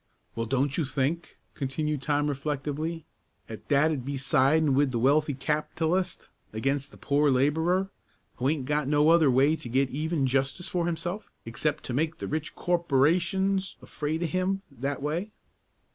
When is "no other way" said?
8.87-9.55